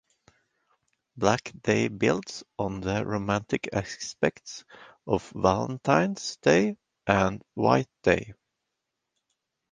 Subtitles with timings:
[1.15, 4.65] Black Day builds on the romantic aspect
[5.05, 8.33] of Valentine's Day and White Day.